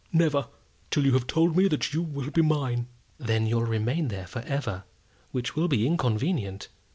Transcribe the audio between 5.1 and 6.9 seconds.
which will be inconvenient.